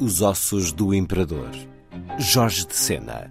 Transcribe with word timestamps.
Os 0.00 0.22
ossos 0.22 0.72
do 0.72 0.94
imperador. 0.94 1.50
Jorge 2.18 2.66
de 2.66 2.74
Sena. 2.74 3.30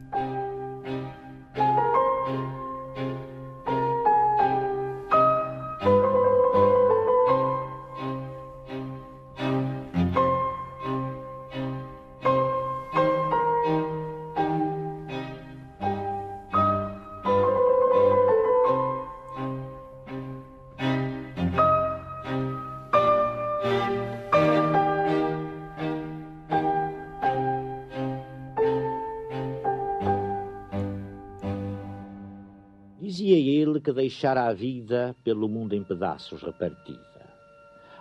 Dizia 33.30 33.62
ele 33.62 33.80
que 33.80 33.94
deixara 33.94 34.48
a 34.48 34.54
vida 34.54 35.16
pelo 35.24 35.48
mundo 35.48 35.76
em 35.76 35.84
pedaços 35.84 36.42
repartida. 36.42 37.30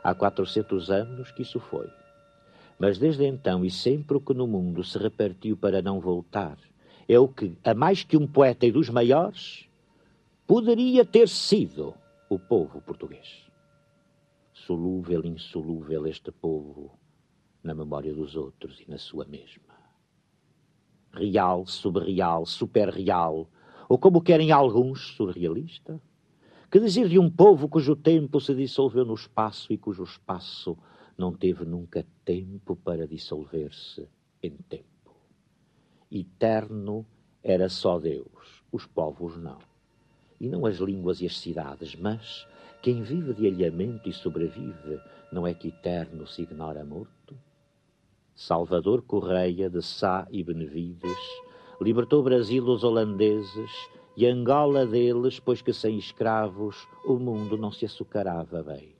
Há 0.02 0.14
quatrocentos 0.14 0.90
anos 0.90 1.30
que 1.30 1.42
isso 1.42 1.60
foi. 1.60 1.86
Mas 2.78 2.96
desde 2.96 3.26
então 3.26 3.62
e 3.62 3.70
sempre 3.70 4.16
o 4.16 4.22
que 4.22 4.32
no 4.32 4.46
mundo 4.46 4.82
se 4.82 4.96
repartiu 4.96 5.54
para 5.54 5.82
não 5.82 6.00
voltar 6.00 6.56
é 7.06 7.18
o 7.18 7.28
que, 7.28 7.54
a 7.62 7.74
mais 7.74 8.02
que 8.04 8.16
um 8.16 8.26
poeta 8.26 8.64
e 8.64 8.72
dos 8.72 8.88
maiores, 8.88 9.68
poderia 10.46 11.04
ter 11.04 11.28
sido 11.28 11.94
o 12.30 12.38
povo 12.38 12.80
português. 12.80 13.46
Solúvel, 14.54 15.26
insolúvel 15.26 16.06
este 16.06 16.32
povo 16.32 16.98
na 17.62 17.74
memória 17.74 18.14
dos 18.14 18.34
outros 18.34 18.80
e 18.80 18.90
na 18.90 18.96
sua 18.96 19.26
mesma. 19.26 19.74
Real, 21.12 21.66
subreal, 21.66 22.46
superreal, 22.46 23.46
ou 23.88 23.98
como 23.98 24.20
querem 24.20 24.52
alguns, 24.52 25.16
surrealista? 25.16 26.00
Que 26.70 26.78
dizer 26.78 27.08
de 27.08 27.18
um 27.18 27.30
povo 27.30 27.68
cujo 27.68 27.96
tempo 27.96 28.40
se 28.40 28.54
dissolveu 28.54 29.04
no 29.04 29.14
espaço 29.14 29.72
e 29.72 29.78
cujo 29.78 30.02
espaço 30.02 30.76
não 31.16 31.32
teve 31.32 31.64
nunca 31.64 32.06
tempo 32.24 32.76
para 32.76 33.06
dissolver-se 33.06 34.06
em 34.42 34.50
tempo? 34.68 35.16
Eterno 36.12 37.06
era 37.42 37.70
só 37.70 37.98
Deus, 37.98 38.62
os 38.70 38.84
povos 38.84 39.38
não. 39.38 39.58
E 40.38 40.48
não 40.48 40.66
as 40.66 40.76
línguas 40.76 41.22
e 41.22 41.26
as 41.26 41.38
cidades, 41.38 41.96
mas 41.96 42.46
quem 42.82 43.02
vive 43.02 43.32
de 43.32 43.46
alhamento 43.46 44.08
e 44.08 44.12
sobrevive, 44.12 45.00
não 45.32 45.46
é 45.46 45.54
que 45.54 45.68
eterno 45.68 46.26
se 46.26 46.42
ignora 46.42 46.84
morto? 46.84 47.36
Salvador 48.34 49.02
Correia 49.02 49.68
de 49.68 49.82
Sá 49.82 50.28
e 50.30 50.44
Benevides 50.44 51.47
libertou 51.80 52.22
Brasil 52.24 52.64
dos 52.64 52.82
holandeses 52.82 53.70
e 54.16 54.26
Angola 54.26 54.84
deles, 54.84 55.38
pois 55.38 55.62
que 55.62 55.72
sem 55.72 55.96
escravos 55.96 56.88
o 57.04 57.14
mundo 57.14 57.56
não 57.56 57.70
se 57.70 57.84
açucarava 57.84 58.62
bem. 58.64 58.96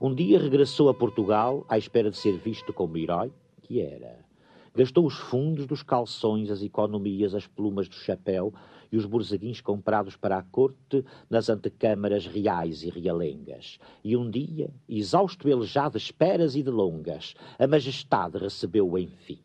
Um 0.00 0.14
dia 0.14 0.38
regressou 0.38 0.88
a 0.88 0.94
Portugal 0.94 1.66
à 1.68 1.76
espera 1.76 2.10
de 2.10 2.16
ser 2.16 2.38
visto 2.38 2.72
como 2.72 2.96
herói, 2.96 3.32
que 3.62 3.80
era. 3.80 4.24
Gastou 4.72 5.04
os 5.04 5.18
fundos 5.18 5.66
dos 5.66 5.82
calções, 5.82 6.48
as 6.48 6.62
economias, 6.62 7.34
as 7.34 7.48
plumas 7.48 7.88
do 7.88 7.96
chapéu 7.96 8.54
e 8.92 8.96
os 8.96 9.04
borzeguins 9.04 9.60
comprados 9.60 10.16
para 10.16 10.38
a 10.38 10.42
corte 10.42 11.04
nas 11.28 11.48
antecâmaras 11.48 12.24
reais 12.24 12.84
e 12.84 12.88
realengas. 12.88 13.80
E 14.04 14.16
um 14.16 14.30
dia, 14.30 14.70
exausto 14.88 15.48
ele 15.48 15.66
já 15.66 15.88
de 15.88 15.98
esperas 15.98 16.54
e 16.54 16.62
de 16.62 16.70
longas, 16.70 17.34
a 17.58 17.66
majestade 17.66 18.38
recebeu-o 18.38 18.96
enfim. 18.96 19.40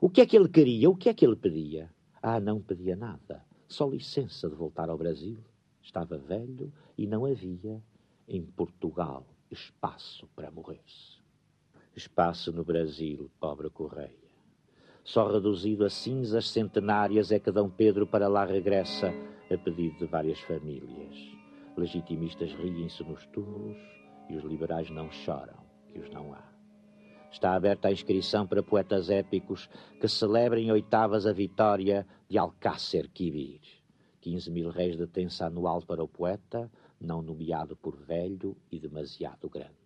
O 0.00 0.10
que 0.10 0.20
é 0.20 0.26
que 0.26 0.36
ele 0.36 0.48
queria? 0.48 0.90
O 0.90 0.96
que 0.96 1.08
é 1.08 1.14
que 1.14 1.24
ele 1.24 1.36
pedia? 1.36 1.90
Ah, 2.22 2.38
não 2.40 2.60
pedia 2.60 2.96
nada. 2.96 3.44
Só 3.68 3.88
licença 3.88 4.48
de 4.48 4.54
voltar 4.54 4.90
ao 4.90 4.98
Brasil. 4.98 5.38
Estava 5.82 6.18
velho 6.18 6.72
e 6.98 7.06
não 7.06 7.24
havia 7.24 7.82
em 8.28 8.44
Portugal 8.44 9.26
espaço 9.50 10.28
para 10.34 10.50
morrer-se. 10.50 11.18
Espaço 11.94 12.52
no 12.52 12.64
Brasil, 12.64 13.30
pobre 13.40 13.70
Correia. 13.70 14.26
Só 15.04 15.30
reduzido 15.30 15.84
a 15.84 15.90
cinzas 15.90 16.50
centenárias 16.50 17.30
é 17.30 17.38
que 17.38 17.52
Dom 17.52 17.70
Pedro 17.70 18.06
para 18.06 18.28
lá 18.28 18.44
regressa 18.44 19.14
a 19.50 19.56
pedido 19.56 19.98
de 19.98 20.06
várias 20.06 20.40
famílias. 20.40 21.16
Legitimistas 21.76 22.52
riem-se 22.54 23.04
nos 23.04 23.24
túmulos 23.26 23.78
e 24.28 24.36
os 24.36 24.44
liberais 24.44 24.90
não 24.90 25.10
choram, 25.10 25.64
que 25.88 26.00
os 26.00 26.10
não 26.10 26.34
há. 26.34 26.55
Está 27.36 27.52
aberta 27.54 27.88
a 27.88 27.92
inscrição 27.92 28.46
para 28.46 28.62
poetas 28.62 29.10
épicos 29.10 29.68
que 30.00 30.08
celebrem 30.08 30.72
oitavas 30.72 31.26
a 31.26 31.34
vitória 31.34 32.06
de 32.26 32.38
Alcácer 32.38 33.10
Quibir. 33.10 33.60
15 34.22 34.50
mil 34.50 34.70
réis 34.70 34.96
de 34.96 35.06
tensa 35.06 35.44
anual 35.44 35.82
para 35.82 36.02
o 36.02 36.08
poeta, 36.08 36.72
não 36.98 37.20
nomeado 37.20 37.76
por 37.76 37.94
velho 37.94 38.56
e 38.72 38.80
demasiado 38.80 39.50
grande. 39.50 39.85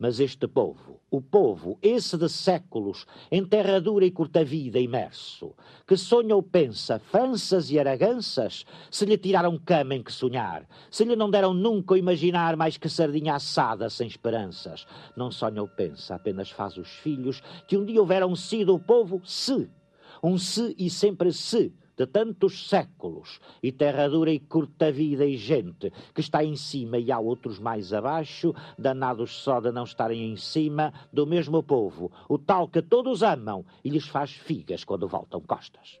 Mas 0.00 0.18
este 0.18 0.48
povo, 0.48 0.98
o 1.10 1.20
povo, 1.20 1.78
esse 1.82 2.16
de 2.16 2.26
séculos, 2.26 3.04
em 3.30 3.44
terra 3.44 3.78
dura 3.78 4.06
e 4.06 4.10
curta 4.10 4.42
vida 4.42 4.78
imerso, 4.78 5.54
que 5.86 5.94
sonha 5.94 6.34
ou 6.34 6.42
pensa 6.42 6.98
fansas 6.98 7.70
e 7.70 7.78
araganças, 7.78 8.64
se 8.90 9.04
lhe 9.04 9.18
tiraram 9.18 9.58
cama 9.58 9.94
em 9.94 10.02
que 10.02 10.10
sonhar, 10.10 10.66
se 10.90 11.04
lhe 11.04 11.14
não 11.14 11.30
deram 11.30 11.52
nunca 11.52 11.98
imaginar 11.98 12.56
mais 12.56 12.78
que 12.78 12.88
sardinha 12.88 13.34
assada 13.34 13.90
sem 13.90 14.06
esperanças, 14.06 14.86
não 15.14 15.30
sonha 15.30 15.60
ou 15.60 15.68
pensa, 15.68 16.14
apenas 16.14 16.50
faz 16.50 16.78
os 16.78 16.88
filhos 16.88 17.42
que 17.68 17.76
um 17.76 17.84
dia 17.84 18.00
houveram 18.00 18.34
sido 18.34 18.74
o 18.74 18.80
povo 18.80 19.20
se, 19.22 19.68
um 20.22 20.38
se 20.38 20.74
e 20.78 20.88
sempre 20.88 21.30
se, 21.30 21.74
de 22.00 22.06
tantos 22.06 22.66
séculos, 22.66 23.38
e 23.62 23.70
terra 23.70 24.08
dura 24.08 24.32
e 24.32 24.38
curta 24.38 24.90
vida 24.90 25.26
e 25.26 25.36
gente, 25.36 25.92
que 26.14 26.22
está 26.22 26.42
em 26.42 26.56
cima 26.56 26.96
e 26.96 27.12
há 27.12 27.18
outros 27.18 27.58
mais 27.58 27.92
abaixo, 27.92 28.54
danados 28.78 29.30
só 29.30 29.60
de 29.60 29.70
não 29.70 29.84
estarem 29.84 30.32
em 30.32 30.36
cima, 30.36 30.94
do 31.12 31.26
mesmo 31.26 31.62
povo, 31.62 32.10
o 32.26 32.38
tal 32.38 32.68
que 32.68 32.80
todos 32.80 33.22
amam 33.22 33.66
e 33.84 33.90
lhes 33.90 34.08
faz 34.08 34.30
figas 34.30 34.82
quando 34.82 35.06
voltam 35.06 35.42
costas. 35.42 36.00